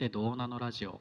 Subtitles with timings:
[0.00, 0.98] てどうなのラジオ。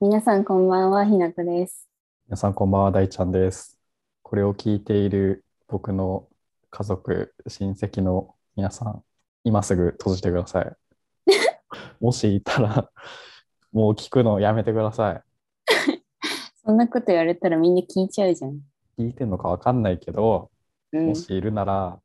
[0.00, 1.86] 皆さんこんばんは、ひなこです。
[2.26, 3.78] 皆さんこんばんは、大ちゃんです。
[4.22, 6.26] これを聞いている僕の
[6.70, 9.04] 家族、親戚の皆さん、
[9.44, 10.74] 今すぐ閉じてください。
[12.00, 12.90] もしいたら、
[13.72, 15.22] もう聞くのやめてくださ
[16.64, 18.52] そんなこと言われたらみんな聞いちゃうじゃん。
[18.52, 18.62] い。
[19.00, 20.50] 聞いてんのかわかんないけど、
[20.92, 21.14] うんも。
[21.14, 22.00] しいるなら、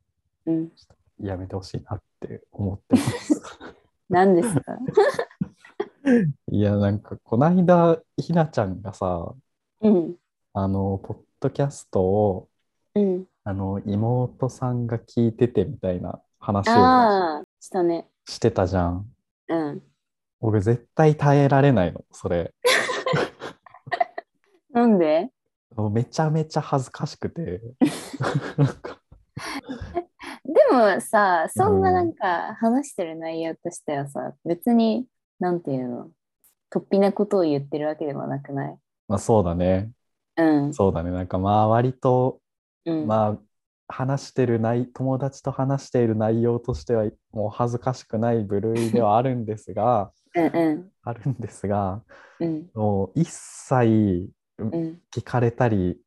[0.47, 0.69] うん。
[1.17, 3.41] やめてほしいなって思ってます。
[4.09, 4.77] 何ですか？
[6.51, 9.33] いや、なんか、こないだ、ひなちゃんがさ、
[9.81, 10.15] うん。
[10.53, 12.49] あの、ポッドキャストを、
[12.93, 13.25] うん。
[13.43, 18.07] あの、妹さんが聞いててみたいな話をああ、したね。
[18.25, 19.05] してたじゃん。
[19.49, 19.83] うん。
[20.39, 22.53] 僕絶対耐えられないの、それ。
[24.71, 25.29] なんで？
[25.91, 27.61] めちゃめちゃ恥ずかしくて。
[30.45, 35.05] でもさ、そんななんか話してる内容としてはさ、別に、
[35.39, 36.09] なんていうの、
[36.71, 38.77] 突飛なことを言ってるわけでもなくない？
[39.07, 39.91] まあそうだね。
[40.37, 40.73] うん。
[40.73, 41.11] そうだね。
[41.11, 42.39] なんかまあ割と、
[42.85, 43.07] うん。
[43.07, 43.39] まあ
[43.87, 52.01] 話してる内、友達と話している内容としてはもう恥ずかしくない部類ではあるんですが、 うんうあるんですが、
[52.39, 52.43] ん。
[52.43, 52.69] うん。
[52.73, 55.01] もう一切うん。
[55.11, 55.99] 聞かれたり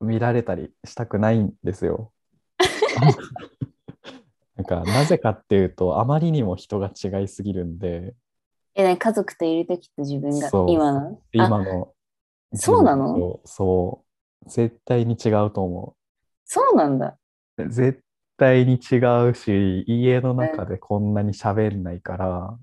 [0.00, 2.12] 見られたりしたくないんですよ。
[4.56, 8.14] なんかなぜかっていうとあまりにも人が違いすぎるんで
[8.74, 10.70] え、ね、家族といるときと自分がそう。
[10.70, 11.08] 今の？
[11.10, 11.92] あ今の
[12.54, 13.40] そうなの？
[13.44, 14.04] そ
[14.46, 14.48] う。
[14.50, 15.96] 絶対に違うと思
[16.44, 17.16] そうなんだ。
[17.58, 18.02] う絶
[18.36, 18.96] 対に違
[19.28, 22.58] うし家の中でこんなに喋んないから、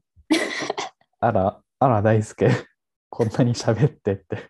[1.19, 2.49] あらあら大輔
[3.09, 4.49] こんなに喋ってって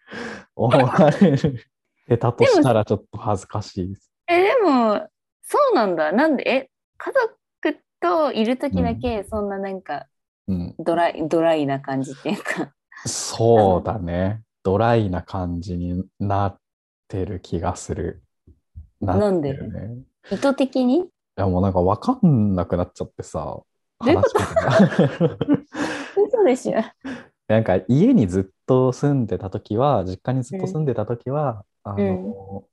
[0.56, 1.66] 思われる。
[2.08, 4.12] 下手としたらちょっと恥ずかしいです。
[4.28, 5.08] え、でも、
[5.44, 6.12] そうなんだ。
[6.12, 10.08] なんで、え、家族といるときだけ、そんななんか、
[10.47, 10.75] うん。
[10.80, 12.73] ドライ、ドライな感じっていうか。
[13.06, 14.42] そうだね。
[14.64, 16.58] ドライな感じになっ
[17.08, 18.23] てる気がする。
[18.99, 19.58] なんで？
[20.30, 21.08] 意図的に？
[21.36, 23.66] やもうなんか分かんなくなっちゃってさ、ど
[24.05, 24.39] ういうこと？
[26.23, 26.76] 嘘でしょ。
[27.48, 32.66] なんか家にずっと住んでた時は、実家にずっと住んでた時は、あの、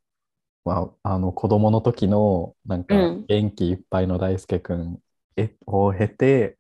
[0.64, 3.24] まあ、あの子供の時のなんかうん。
[3.26, 4.98] 元気いっぱいの大輔くん
[5.36, 6.57] へを経て、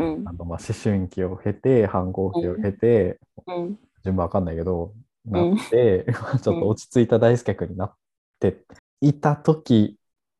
[0.00, 0.32] うんあ。
[0.32, 3.78] のまあ思春期を経て、反抗期を経て、うん。
[4.04, 4.94] 順番わかんないけど、
[5.28, 6.06] んなって、
[6.42, 7.94] ちょっと落ち着いた大輔君になっ
[8.38, 8.64] て
[9.00, 9.96] いた時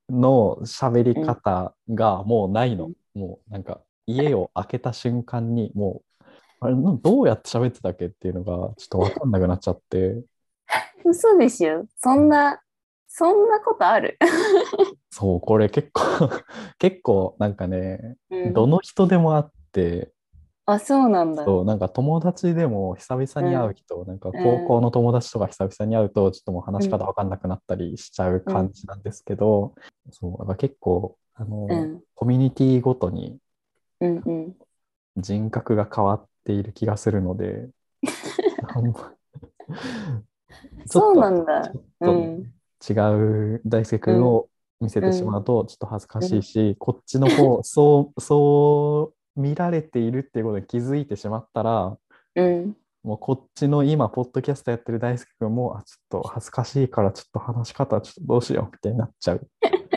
[0.08, 2.90] の喋り方がもうないの。
[3.14, 6.24] もうなんか家を開けた瞬間にもう、
[6.60, 10.22] あれなどうやって喋ってたっけっていうのがちょっとわかんなくなっちゃって、
[11.04, 11.86] 嘘でしょ。
[11.96, 12.60] そんな、
[13.12, 14.16] そんなことある？
[15.10, 16.02] そう、これ結構、
[16.78, 20.12] 結構なんかね、うんどの人でもあって、
[20.64, 21.44] あ、そうなんだ。
[21.44, 29.74] そう、なんか友達でも久々に会う人、なんか高校の友達とか久々に会うと、ちょっともう話し方わかんなくなったりしちゃう感じなんですけど、
[30.12, 32.00] そう、だから結構、あの、うん。
[32.14, 33.38] コミュニティごとに
[34.00, 34.56] うんうん。
[35.16, 37.68] 人格が変わっている気がするので、
[40.86, 41.68] そうなんだ。
[41.68, 42.59] ちょっとねうん。
[42.88, 42.92] 違
[43.56, 44.48] う大輔君を
[44.80, 51.96] 見せてしまうとちょっと恥ずかしいし、こっちの方、そう、そう見られているっていうことに気づいてしまったら、
[52.36, 52.76] うん。
[53.02, 59.46] もうこっちの今、ポッドキャストやってる大輔君も、あ、ちょっと恥ずかしいから、ちょっと話し方、ちょっとどうしようみたいになっちゃう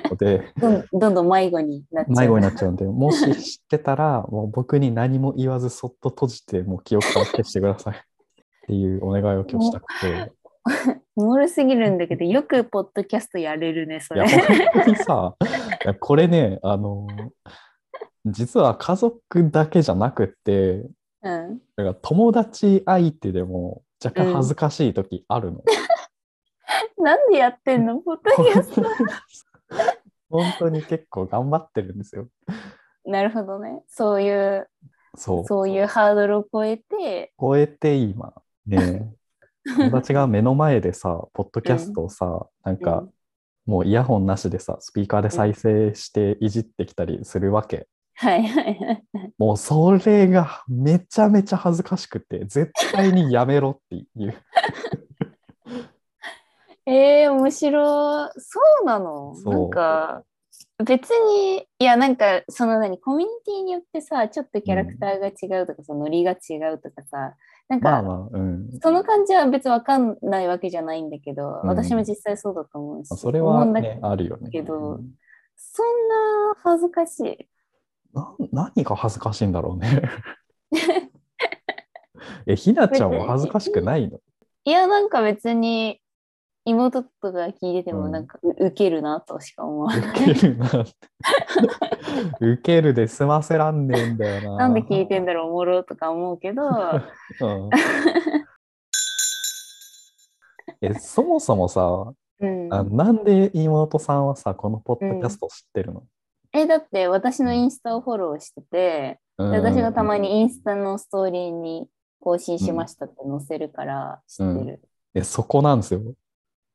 [0.10, 2.16] ので、どんどんどん迷子になっちゃう。
[2.16, 7.96] 迷子になっちゃうんで、もし知ってたら、もう僕に何も言わず、そっと閉じて、もう記憶から消してください。
[7.96, 8.00] っ
[8.68, 10.32] ていうお願いを今日したくて。
[11.16, 14.32] おもろすぎるんだけど、よくポッドキャストやれるね、そいや、れ。
[14.32, 15.36] 本当にさ、
[16.00, 17.08] これね、あの、
[18.26, 20.86] 実は家族だけじゃなくて、
[21.22, 21.60] うん。
[21.76, 25.64] だから友達相手でも若干恥ずかしい時あるの。
[26.98, 28.00] なんでやってんの？
[28.00, 28.84] ポッドキャスト。
[30.30, 32.28] 本当に結構頑張ってるんですよ。
[33.06, 33.84] なるほどね。
[33.88, 34.70] そういう、
[35.16, 35.46] そう。
[35.46, 38.34] そういうハードルを超えて、超えて今、
[38.66, 39.14] ね、
[39.66, 43.14] 友達が目の前でさ、ポッドキャストをさ、なんか、うん
[43.66, 47.88] もうイヤホンなしでさ、スピーカーで再生していじってきたりするわけ。
[48.16, 49.04] はいはいはい。
[49.38, 54.36] もうそれがめちゃめちゃ恥ずかしくて、絶対にやめろっていう。
[56.86, 58.32] えー、面白い。
[58.38, 59.34] そうなの？
[59.36, 60.24] そうなんか、
[60.84, 67.36] 別に、いや、なんか、その何、コミュニティによってさ、ちょっとキャラクターが違うとかさ、ノリが違うとかさ、
[67.70, 68.70] なんか、まあまあ、うん。
[68.82, 74.50] その感じは別にわかんないわけじゃないんだけど、うん私も実際そうだと思うし、それはね、あるよね。
[74.50, 75.12] けどうん
[75.56, 77.48] そんな恥ずかしい？
[78.14, 80.02] な何が恥ずかしいんだろうね。
[82.46, 84.20] え、ひなちゃんは恥ずかしくないの？
[84.66, 86.00] いや、なんか別に
[86.66, 90.32] 妹とか聞いててうんもなんかう受けるなとしか思わない。
[90.32, 90.82] ウケるなって。
[92.40, 94.58] ウケるで済ませらんねえんだよな。
[94.58, 97.70] なんで聞いてんだろう、おもろとか思うけど、うん
[100.82, 106.04] え、そもそもさ、うん、あなんで妹さんはさ、このポッドキャスト知ってるの、
[106.52, 111.88] え、だって私のインスタをフォローしてて、うんで私がたまにインスタのストーリーに
[112.20, 114.82] 更新しましたって載せるから知ってる。
[115.16, 116.02] え、そこなんですよ。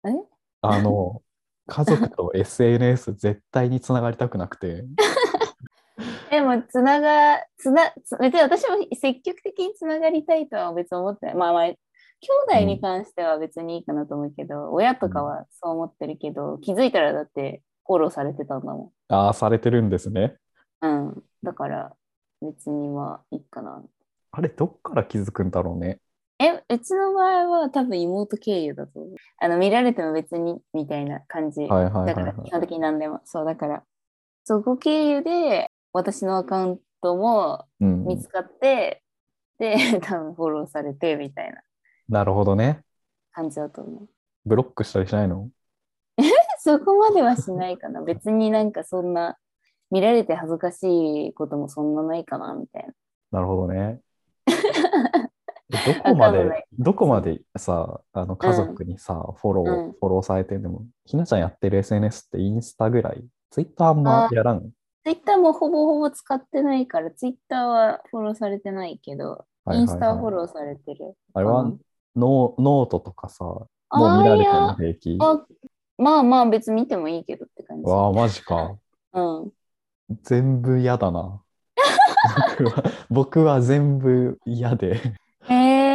[0.09, 0.15] え？
[0.63, 1.23] あの、
[1.67, 4.85] 家族と SNS 絶対につながりたくなくて。
[6.31, 11.35] でも、つなが、つな、つ別に私も積極的につながりたいとは別に思ってない。
[11.35, 11.77] まあまあ、兄
[12.49, 20.37] 弟に関しては別にいいかなと思うけど、親とかはそう思ってるけど、気づいたらだってフォローされてたんだもああ、されてるんですね。
[20.83, 21.09] ん。
[21.09, 21.23] うん。
[21.43, 21.93] だから、
[22.43, 23.83] 別にまあいいかな。
[24.33, 26.01] あれ、どっから気づくんだろうね。
[26.41, 29.15] え、うちの場合は多分妹経由だと思う。
[29.39, 31.63] あの、見られても別にみたいな感じ。
[31.63, 32.47] はいはいはい、だからはい。
[32.47, 33.21] 基本的に何でも。
[33.25, 33.85] そう、だから、
[34.45, 39.03] そこ経由で私のアカウントもうん見つかって、
[39.59, 41.61] で、 多分フォローされてみたいな
[42.09, 42.83] なるほどね。
[43.33, 44.09] 感じだと思う。
[44.47, 45.51] ブロックしたりしないの？
[46.61, 48.03] そこまではしないかな。
[48.03, 49.37] 別になんかそんな、
[49.91, 52.93] 見られて恥ずかしいこともそんなないかな、みたいな。
[53.31, 54.01] なるほどね。
[55.91, 64.71] えどこまでどこまでさ、あの家族にさ、フォロー、うんフォローされてんでも、ひなちゃんやってる SNS ってインスタぐらい、ツイッターあんまやらん？
[65.05, 71.15] ツイッターもほぼほぼ使ってないから、ツイッターはフォローされてないけど、はいはいはいインスタはフォローされてる。
[71.35, 71.81] あれはうん
[72.17, 75.19] ノーノートとかさ、もう見られてもや平気？
[75.21, 75.45] あ
[75.99, 77.85] まあまあ別に見てもいいけどって感じ。
[77.85, 78.77] わあ、マジか。
[79.13, 79.51] うん。
[80.23, 81.43] 全部嫌だな。
[82.59, 85.01] 僕は僕は全部嫌で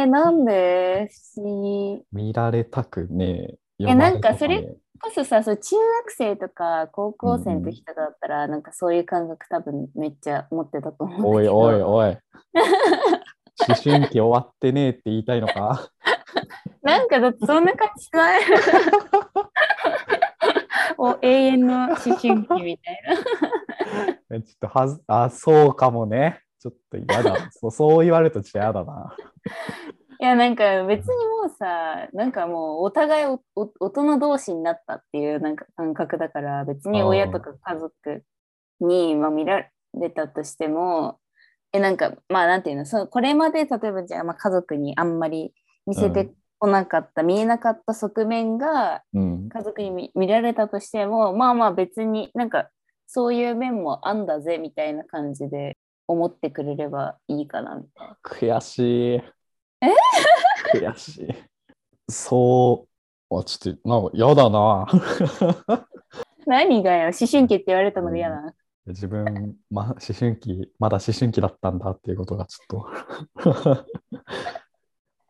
[0.04, 2.02] えー、なんで不思議。
[2.12, 3.84] 見られたくねえ。
[3.84, 4.62] やなんかそれ
[5.00, 11.34] こそさ、そう中学生とか高校生の時とかだったら、なんかそういう感覚多分めっちゃ持ってたと思う。
[11.34, 12.16] おいおいおい。
[13.66, 15.88] 思春期終わってねえって言いたいのか？
[16.82, 18.42] なんかだってそんな感じしない？
[20.98, 22.78] お永遠の思春期みたい
[24.30, 24.42] な。
[24.42, 26.40] ちょっとはず、あ、そうかもね。
[26.64, 27.48] ちょっと嫌だ。
[27.50, 29.14] そうそう言われるとちょっと嫌だな。
[30.18, 38.24] いやなんか別にもうさなんかもうお互いおお大人同士になったっていうなんか感覚だから別に親とか家族
[38.80, 41.18] に、まあ、見られたとしても
[41.72, 45.52] えなんかまあなんていうのそうこれまで例えばじゃあ、まあ、家族にあんまり
[45.86, 49.48] 見せてこなかった、見えなかった側面がうん。
[49.50, 52.70] 家族に見見られたとしてもまあまあ別になんか
[53.06, 55.76] そういう面もあんだぜみたいな感じで
[56.06, 58.18] 思ってくれればいいかなみたいな。
[58.22, 59.22] 悔しい。
[59.80, 59.88] え？
[60.74, 61.34] 悔しい。
[62.08, 62.86] そ
[63.30, 63.36] う。
[63.38, 64.86] あ、ちょっと、なんか嫌だな。
[66.46, 67.04] 何がよ？
[67.06, 68.54] 思春期って言われたのが嫌だな。
[68.86, 73.84] 自分、ま、思春期、まだ思春期だったんだっていうことがちょっと。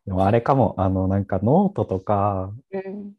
[0.06, 3.14] でもあれかも、あの、なんかノートとか、うん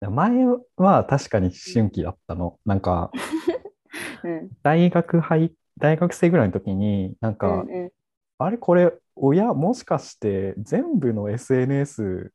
[0.00, 0.46] 前
[0.76, 2.60] は確かに思春期だったの。
[2.64, 3.10] なんか、
[4.22, 7.92] うん大学入、大学生ぐらいの時に、なんうか、んうん
[8.38, 12.32] あれこれ、親もしかして全部の SNS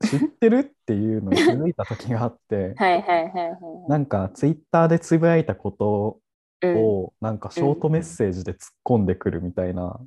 [0.00, 3.58] 知ってるっていうのに気づいた時があって、 はいはいはいはい。
[3.86, 6.25] なんかツイッターでつぶやいたことうん
[6.64, 10.00] をなんかショートメッセージで突っ込んでくるみたいな、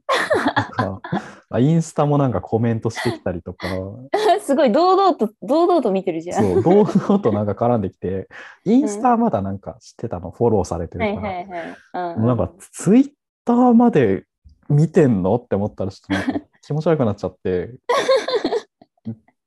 [0.78, 3.68] なんインスタもなんかコメントしてきたりとか、
[4.42, 6.44] すごい堂々と堂々と見てるじゃん。
[6.44, 8.28] そう、堂々となんか絡んできて、
[8.66, 12.16] インスタはまだなんか知ってたの、フォローされてるから、はいはいはい。
[12.16, 13.12] うんなんかツイッ
[13.46, 14.26] ターまで
[14.70, 15.36] 見てんの？
[15.36, 17.76] って思ったらちょっと 気持ち悪くなっちゃって、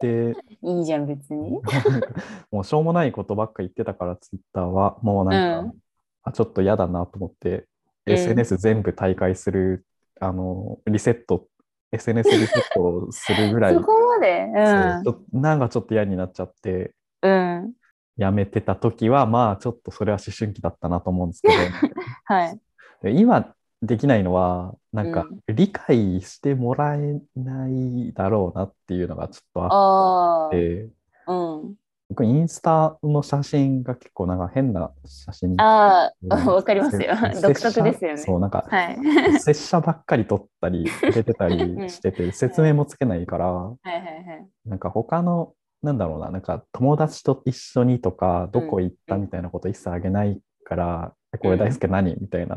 [0.00, 1.60] で、いいじゃん別に。
[2.50, 5.81] もうしょうもないことばっか言ってたから、ツイッターは、もうなんか、うん
[6.24, 7.64] あちょっと嫌だなと思って、うん
[8.06, 9.84] SNS 全部大会する、
[10.20, 11.46] あの、リセット、
[11.92, 14.48] SNS リセットをするぐらい、そこまで？
[14.54, 17.62] そうちょっとなんかちょっと嫌になっちゃって、うん。
[17.62, 17.72] うん。
[18.16, 21.48] やめてた時は、まあちょっとそれは思春期だったなと思うんですけ
[22.24, 22.60] はい。
[23.04, 30.48] 今できないのは、なんかう理解してもらえないだろうなっていうのがちょっとあ。
[30.48, 30.88] って、
[31.26, 31.74] うん。
[32.08, 37.40] 僕インスタの写真が結構なんか変な写真あうんあ、わかりますよせ。
[37.40, 38.16] 独特ですよね。
[38.18, 38.98] そう、なんか、はい。
[39.40, 41.56] 拙者ばっかり撮ったり、 入れてたり
[41.88, 44.48] してて、説明もつけないから、はいはいはい。
[44.66, 52.56] なんか他の、なんだろうな、なんか友達と一緒にとか、どこ行ったみたいなこと一切あげないから、えこれ大輔何みたいな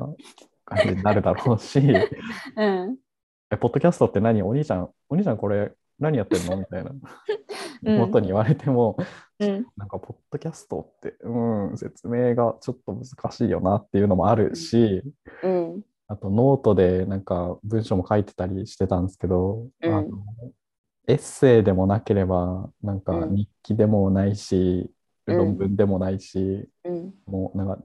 [0.65, 1.83] 感じになるだろうし、う
[2.65, 2.97] ん。
[3.51, 4.43] え、ポッドキャストって何？
[4.43, 6.57] お兄ちゃん、お兄ちゃんこれ何やってんの？
[6.57, 6.91] みたいな。
[6.91, 6.99] うん
[7.83, 8.97] 元に言われても、
[9.39, 9.65] うん。
[9.77, 15.03] なんか、ポッドキャストって、うん、説明がちょっと難しいよなっていうのもあるし、
[15.43, 15.81] うん。
[16.07, 19.93] あとノートでなんか文章も書いてたりしてたんですけど、うん。
[19.93, 20.09] あの
[21.07, 23.35] エッセイでもなければ、なんかうん。
[23.35, 24.91] 日記でもないし、
[25.27, 25.37] うん。
[25.37, 27.13] 論文でもないし、うん。
[27.25, 27.77] もうなんか、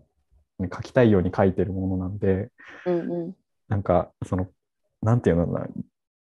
[0.59, 2.51] ね書きたいように書いてるものなんで、
[2.87, 3.37] うんうん。
[3.69, 4.49] なんかその、
[5.03, 5.67] なんていうのかな、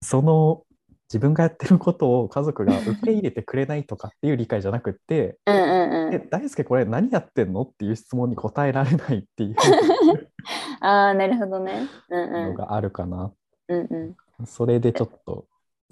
[0.01, 0.63] その
[1.11, 9.55] 自分がやってることを家族が受け入れてくれないとかっていう理解じゃなくって、うんうんえ、大輔これ何やってんのっていう質問に答えられないっていう
[10.81, 11.87] ああなるほどね。
[12.09, 12.49] うんうん。
[12.49, 13.31] のがあるかな。
[13.67, 13.75] う。
[13.75, 14.45] んうん。
[14.45, 15.45] それでちょっと、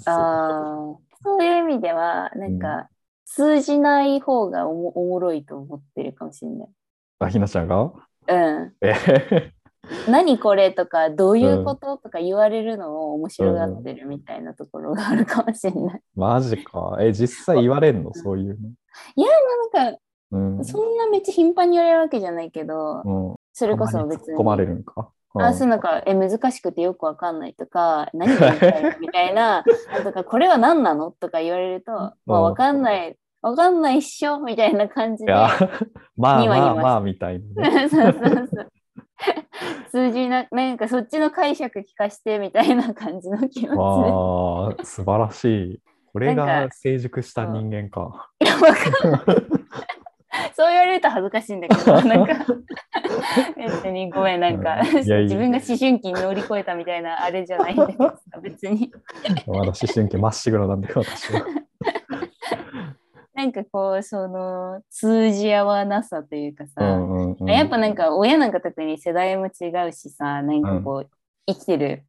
[0.05, 2.87] ああそういう意味ではなんか、
[3.25, 6.67] 通じない方がおもおもろいと思ってるかもしれない。
[7.19, 7.91] あ、ひなちゃんが？
[8.29, 9.51] うん、え
[10.09, 16.01] 何これとかどういうこと、とか言われるのを面白がってるみたいなところがあるかもしれない。
[16.15, 16.97] マジか。
[16.99, 18.13] え、実際言われんの？
[18.13, 18.69] そういうの？
[19.75, 19.97] なんか
[20.31, 20.65] うん。
[20.65, 24.33] そんなめっちゃ頻繁に言われるわけじゃないけど、うん、それこそ別に。
[24.33, 25.09] 突っ込まれるんか？
[25.39, 29.63] あ、そうなんか、え、難しくてよくわかんないとか、何が言いたいのみたいな、
[29.93, 31.91] あとか、これは何なのとか言われると、
[32.25, 35.31] まあ、わかんない、わかんないっしょみたいな感じで。
[35.31, 35.49] いや、
[36.17, 37.89] まあまあまあみたいなね。
[37.89, 38.67] そうそうそう。
[39.91, 45.79] 数字な、なんかそっちの解釈聞かしてみたいな感じの気持ち素晴らしい。
[46.13, 48.31] これが成熟した人間か。
[48.39, 48.47] で。
[48.47, 49.23] いや、わかんない。
[50.57, 52.33] そう言われると恥ずかしいんだけど、 なんか、
[53.57, 58.91] 別にごめん、なんか、うんいやいや自分が思春期に乗り越えたみたいなあれじゃないんだけどさ、別に。
[59.47, 61.45] まだ思春期まっしぐらなんで、私は。
[63.37, 67.47] なんかこう、その、通じ合わなさというかさ、うんうんうん。
[67.47, 71.09] やっぱなんか親なんか特に世代も違うしさ、なんかこう、
[71.45, 72.03] 生きてる、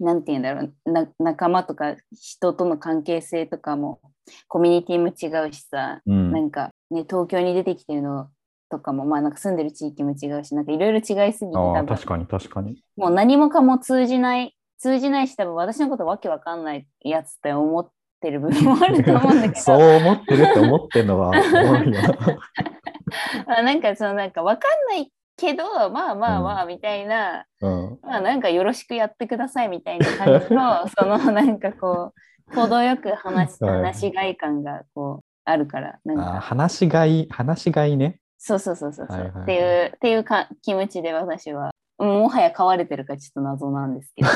[0.00, 4.00] なんて言うんだろうな、仲間とか人との関係性とかも、
[4.48, 6.32] コミュニティも違うしさ、うん。
[6.32, 8.30] なんかね、東京に出てきてるの
[8.70, 12.82] とかも、まあなんか住んでる地域も違うし、なんかいろいろ違いすぎて、確かに確かに。
[12.96, 17.92] もう何もかも通じない、通じないし、多分私のことわけわかんないやつって思って
[18.30, 21.38] る部分もあると思うんだけど、 そう思ってるって思ってんのがおも
[21.78, 22.00] ろいよ。
[23.46, 23.58] な。
[23.58, 27.98] あなんかそのなんかわかんないけど、まあまあまあみたいな、うん。
[28.02, 32.12] まあなんかよろしくやってくださいみたいな感じの、 そのなんかこ
[32.52, 38.18] う、程よく話話しがい感がこうあるから、なんか、話しがい、話しがいね。
[38.38, 39.42] そうそうそうそうはいはい。
[39.42, 44.28] っていう、っていうか気持ちで私は、もはや飼われてるかちょっと謎なんですけど。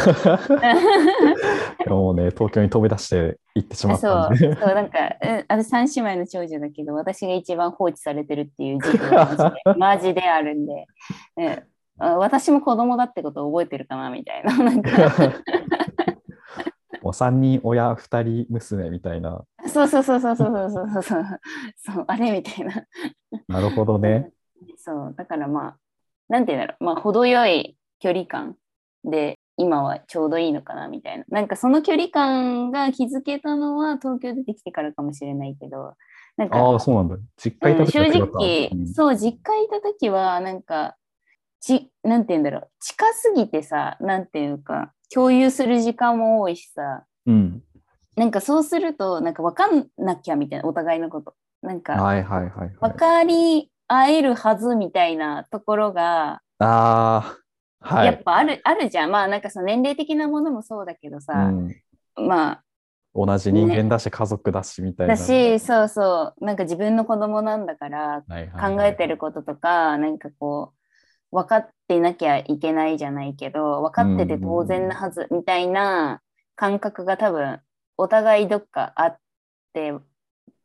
[1.85, 4.38] でももうね、東京に飛び出して行ってしまっそう、たんで。
[4.38, 10.87] そうなんか、うん私三姉妹の長女だけど、私が一番放置されてるっていう自負が マジであるんで、
[11.37, 11.62] うん
[11.99, 14.52] あ私も子供だってことを覚えてるかなみたいな。
[14.62, 14.90] なんか
[17.02, 19.42] もう3人親、2人娘みたいな。
[19.66, 21.25] そうそうそうそうそうそうそうそう
[21.76, 22.85] そう、あれみたいな。
[23.49, 24.30] なるほどね。
[24.76, 25.76] そう、だからまあ、
[26.28, 28.56] なんて言うんだろう、まあ、程よい距離感
[29.04, 31.25] で、今はちょうどいいのかなみたいな。
[31.28, 35.95] なんかその距離感が築けたのは東京出てきてからかもしれないけど、
[36.37, 37.16] なんか、ああ、そうなんだ。
[37.37, 40.97] 実家いたうん正直、うんそう、実家いた時は、なんか、
[41.61, 47.62] ち、なんて言うんだろう、近すぎてさ、なんていうか、共有する時間も多いしさ、うん。
[48.16, 51.35] なんかそうすると、なんか分かんなきゃみたいな、お互いのこと。
[51.62, 52.71] なんか、はいはいはい、はい。
[52.80, 57.38] 分かり合えるはずみたいなところが、あ
[57.81, 58.07] あ、はい。
[58.07, 59.11] やっぱある、あるじゃん。
[59.11, 61.75] まあなんかその年齢的なものもそうだけどうさ、ん、
[62.16, 62.62] まあ、
[63.14, 65.16] 同じ人間だし、家族だしみたいな。
[65.16, 68.23] だし、そうそう、なんか自分の子供なんだから、
[68.61, 70.75] 考えてることとか、なんかこ
[71.33, 76.21] う、分かってなきゃいけないじゃないけど、分かってて当然なはずみたいな
[76.55, 77.61] 感覚が多分、
[77.97, 79.19] お互いどっかあっ
[79.73, 79.93] て、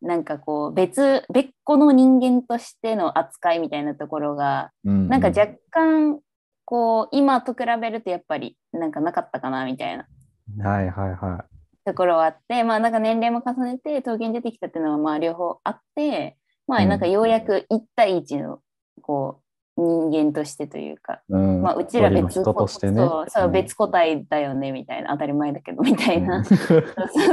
[0.01, 6.19] なんかこう、別、別個の人間としての扱いみたいなところが、うんなんか若干、
[6.65, 10.07] こう、今と比べるとやっぱり、なんかなかったかなみたいな。
[10.63, 11.45] はいはいは
[11.85, 18.59] ところはあって、まあなんか年齢も重ねて東京に出てきたっていうのはまあ両方あって、まあなんかようやく1対1の
[19.01, 19.41] こ
[19.77, 21.19] う人間としてというか、い。
[21.29, 22.97] うん、まあうちら別人としてね。
[22.97, 23.51] そうそううん。
[23.51, 25.09] 別個体だよねみたいな。
[25.11, 26.45] 当たり前だけどみたいな、うん。
[26.45, 26.83] そう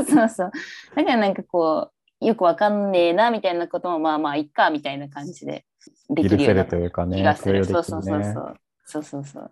[0.04, 0.50] そうそう。
[0.94, 5.64] だからなんかこうよくわかんねえなみたいなこともまあまあいっかみたいな感じで
[6.10, 7.16] できるるようにな。
[7.16, 9.50] 気がする、そうそうそうそうそうそうそう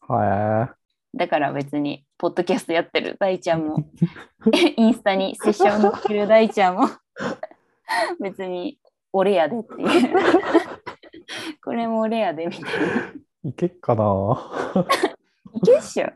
[0.00, 0.74] は
[1.14, 3.84] だから別に、ポッドキャストやってる大ちゃんも、
[4.76, 6.88] インスタにセッション載ってる大ちゃんも、
[8.20, 8.78] 別に
[9.12, 10.16] 俺やでっていう。
[11.64, 12.68] これも俺やでみたいな。
[13.44, 13.48] い。
[13.48, 14.04] いけっかな
[15.54, 16.06] いけっしょ。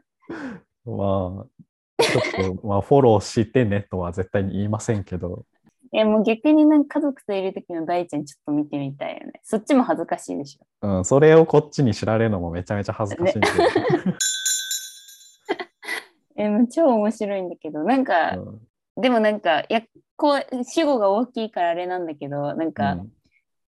[0.84, 5.44] まあ、ちょっと、まあ、フォローしてねとは絶対に言いませんけど、
[5.92, 9.40] え、もう逆になんか家族といる時の大ちゃんちょっと見てみたいよね。
[9.42, 10.88] そっちも恥ずかしいでしょ。
[10.98, 13.48] うん、それをこっちに知られるのもめちゃめちゃ恥ずかしいんで、
[16.36, 18.60] え、もう超面白いんだけど、なんか、うん
[18.96, 19.82] でもなんか、いや、
[20.16, 23.12] こう、主語が大きいからあれなんだけど、なんか、うん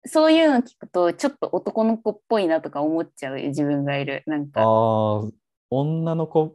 [0.06, 4.24] そういうの聞くと、ちょっと男の子っぽいなとか思っちゃう自分がいる。
[4.26, 4.68] なんか、ああ、
[5.70, 6.54] 女の子っ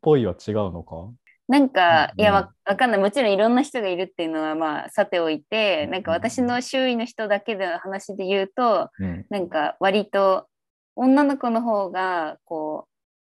[0.00, 1.10] ぽいは違うのか？
[1.48, 3.00] なんか、うんいやわ、わかんない。
[3.00, 9.26] もちろんいろんな人がいるっていうのは、まあ、さておいて、なんか私の周囲の人だけでの話で言うと、うん。
[9.30, 10.46] なんか割と
[10.94, 12.88] 女の子の方が、こう、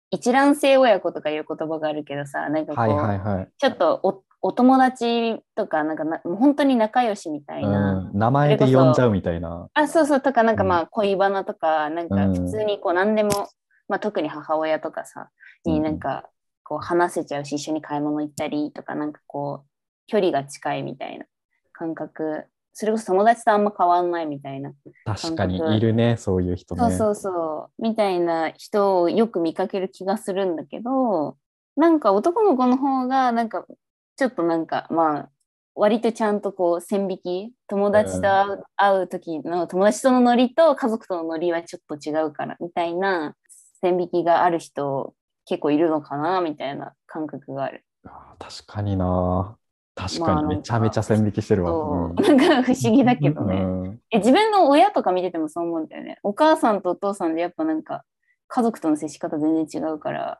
[0.10, 3.50] 一卵性親子とかいう言葉があるけどさ、なんかこう、はいはいはい。
[3.58, 8.10] ちょっとおお友達とか、なんかなもう本当に仲良しみたいな。
[8.12, 9.68] うん、名前で呼んじゃうみたいな。
[9.74, 13.30] あ、そうそう、とか、なんかうんまあ恋バナとか、なんかうん普通にこう何でも、
[13.90, 15.30] まあ特に母親とかさ、
[15.66, 16.30] にうんなんか
[16.68, 19.68] こう話せちゃうし、一緒に買い物行ったりとか、なんかこう、
[20.08, 21.26] 距離が近いみたいな
[21.72, 22.46] 感覚。
[22.74, 24.74] それこそ友達とあんま変わんないみたいな。
[25.06, 26.82] 確かにいるね、そういう人ね。
[26.82, 31.38] そうそうそう、みたいな人をよく見かける気がするんだけど、
[31.78, 33.66] なんか男の子の方が、なんか
[34.18, 35.30] ちょっとなんかまあ、
[35.74, 43.36] 割とちゃんとこう線引き、友達と会う,、会う時の友達とのノリと家族とのノリはちょっと違うからみたいな
[43.80, 45.14] 線引きがある人
[45.48, 47.84] 結構いるのかなみたいな感覚がある。
[48.06, 49.58] あー確かにな。
[49.96, 51.72] 確かかにめちゃめちゃ線引きしてるわ。
[52.14, 53.56] なんか不思議だけどね。
[53.56, 56.20] うんえ自分の親とか見ててもそう思うんだよね。
[56.24, 58.06] お母さんとお父さんでやっぱなんか
[58.48, 60.40] 家族との接し方全然違うから。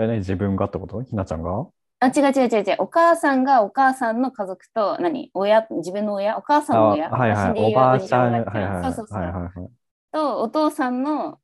[0.00, 1.02] えね、自分がってこと？
[1.02, 1.66] ひなちゃんが？
[2.00, 2.76] あ、違う違う違う違う。
[2.78, 5.30] お母さんがお母さんの家族と、何？
[5.34, 6.38] 親、自分の親？
[6.38, 7.14] お母さんの親？
[7.14, 7.72] あはいはい。
[7.72, 8.32] おばあちゃん。
[8.32, 8.82] はいはいはい。
[8.84, 9.20] そうそうそう。
[9.20, 9.70] はいはいはい
[10.10, 11.38] と、お父さんの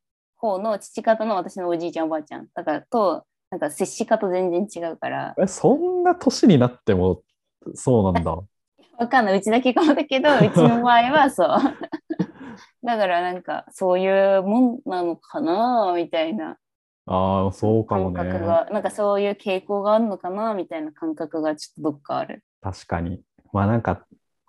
[0.44, 2.48] 方の父方の私のおじいちゃんおばあちゃん。
[2.54, 5.34] だから、と、なんか接し方全然違うから。
[5.40, 7.22] え、そんな年になっても
[7.74, 8.36] そうなんだ。
[8.98, 9.38] わかんない。
[9.38, 11.48] うちだけかもだけど、うちの場合はそう。
[12.84, 16.58] だからなんか、そういうもんなのかなみたいな。
[17.06, 18.16] ああ、そうかもね。
[18.16, 22.44] 感覚が、なんかそういう傾向があるのかなみたいな感覚がちょっとどっかある。
[22.60, 23.22] 確かに。
[23.52, 24.06] まあなんか、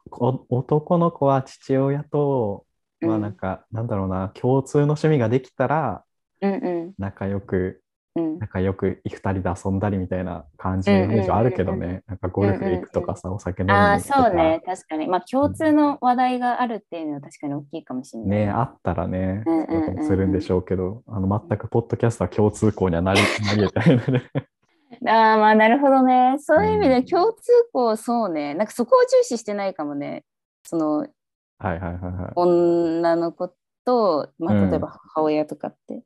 [0.10, 2.65] こ男の子は父親と、
[3.02, 6.04] まあなんか、なんだろうな、共通の趣味ができたら、
[6.98, 7.82] 仲良く、
[8.16, 8.40] うん。
[8.40, 12.02] 仲良く二人で遊んだりみたいな感じのイメージはあるけどね。
[12.08, 14.24] なんかゴルフ行くとかさ、お酒飲みにああ、行くとか。
[14.24, 14.62] そうね。
[14.66, 15.08] 確かに。
[15.08, 18.30] まあ共通の話題があるっていうのは確かに大きいかもしれない。
[18.46, 19.44] ねあったらね、
[20.08, 24.22] するんでしょうけど、あの全くポッドキャストは共通項にはなり なり得ないので。
[25.10, 26.36] ああ、まあなるほどね。
[26.40, 28.54] そういう意味うんで共通項、そうね。
[28.54, 30.24] なんかそこを重視してないかもね。
[30.64, 31.08] その
[31.58, 32.32] はいはいはいはい。
[32.36, 33.54] 女の子
[33.86, 36.04] と、まあうん例えば母親とかって。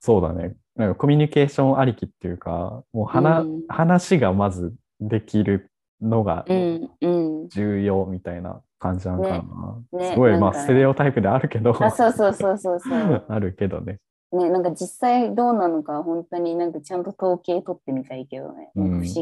[0.00, 0.56] そうだね。
[0.76, 7.08] なんかコミュニケーションありきっていうか、もう話,、うん話がまずできるのがうんう
[7.44, 7.48] ん。
[7.48, 9.98] 重要みたいな感じなのかな。
[9.98, 13.24] ねねすごい、まあ、ステレオタイプであるけど、あ、そうそうそうそうそう。
[13.28, 13.98] あるけどね。
[14.32, 19.12] ね、なんか実際どうなのか本当になんかちゃんと統計取ってみたいけどね、不思議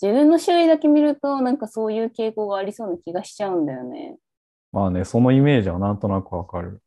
[0.00, 4.16] 自分の周囲だけ見るとなんかそういう傾向がありそうな気がしちゃうんだよね
[4.78, 6.80] まあね、そのイメージはなんとなくわかる。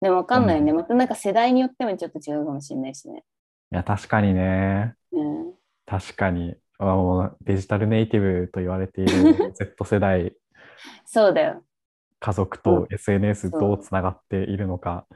[0.00, 3.24] でもわかんないよね、うんまたなんか世代によってもちょっと違うかもしれないしね、
[3.72, 4.94] いや、確かにね。
[5.12, 5.52] うん、
[5.86, 6.56] 確かに。
[6.78, 10.34] あもうデジタルネイティブと言われている Z 世代、
[11.06, 11.62] そうだよ
[12.18, 15.06] 家族うと SNS どうつながっているのか。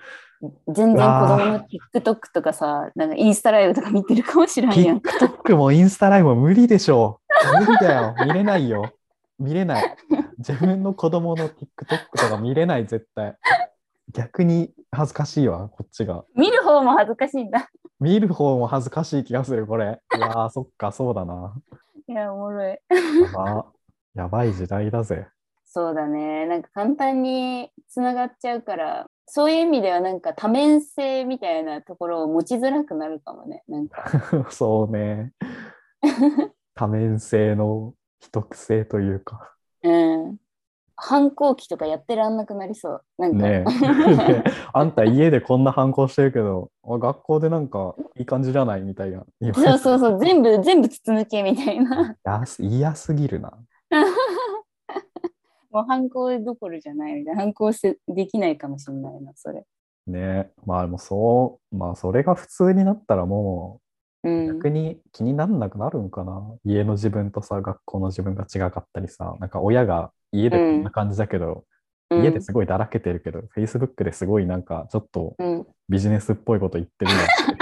[0.68, 7.20] 全然子わ供の TikTok とかさなんかインスタライブとか見てるかもしれんやん TikTok もインスタライブも無理でしょ
[7.56, 7.64] う。
[7.64, 8.14] 無理だよ。
[8.24, 8.92] 見れないよ。
[9.38, 9.96] 見れない。
[10.38, 11.56] 自分の子供の TikTok
[12.12, 13.36] とか見れない、絶対。
[14.12, 16.24] 逆に恥ずかしいわ、こっちが。
[16.34, 17.70] 見る方も恥ずかしいんだ
[18.00, 20.00] 見る方も恥ずかしい気がする、これ。
[20.16, 21.54] うわー、そっか、そうだな。
[22.06, 22.78] いやおもろいや
[23.34, 23.66] ば。
[24.14, 25.26] やばい時代だぜ。
[25.64, 26.46] そうだね。
[26.46, 33.62] なんか簡単につながっちゃうから、そういう意味ではなんか多面性みたいなところを持ちづらくなるかもね。
[33.68, 34.02] なんか。
[34.50, 35.32] そうね。
[36.74, 39.54] 多面性の一癖というか。
[39.82, 39.90] う
[40.26, 40.36] ん。
[41.00, 43.04] 反抗期とかやってらんなくなりそう。
[43.18, 43.48] なんか。
[43.48, 44.44] ねえ。
[44.74, 49.24] あんた家でこんな反抗してるけど、あ学校でなんかいい感じじゃないみたいな。
[49.54, 50.18] そうそうそう。
[50.18, 52.16] 全部、全部筒抜けみたいな。
[52.24, 53.52] やす嫌すぎるな。
[55.70, 57.42] もう反抗どころじゃないみたいな。
[57.42, 59.64] 反抗せできないかもしれないな、それ。
[60.08, 63.80] ねまあでもそう、まあそれが普通になったらも
[64.24, 64.28] う。
[64.28, 66.42] うん逆に気になんなくなるんかな？
[66.64, 71.64] 家の自分とさ、学校の自分が違かったりさ、なんか親が家でこんな感じだけど、
[72.10, 75.66] うん家ですごいだらけてるけど、Facebook ですごいなんかちょっとうん。
[75.90, 77.12] ビジネスっぽいこと言ってる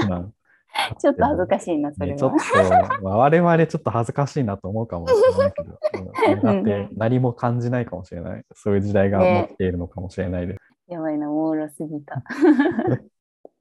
[0.06, 0.30] なってな
[1.00, 2.96] ちょっと恥ずかしいな、それねちょっは。
[2.98, 5.78] と、まあ、我々ちょっと恥ずかしいなと思うかもしれないけど、
[6.32, 8.44] うんだって何も感じないかもしれない。
[8.54, 10.58] そういう時代が持っているのかもしれないです。
[10.92, 12.22] やばいな、おもろすぎた。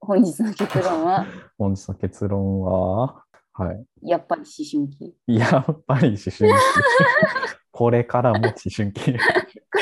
[0.05, 1.25] 本日の結論は、
[1.57, 4.09] 本日の結論は、はい。
[4.09, 5.15] やっぱり思春期。
[5.27, 6.45] やっぱり思春期。
[7.71, 9.13] これからも思春期。
[9.13, 9.19] こ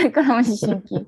[0.02, 1.08] れからも思春期。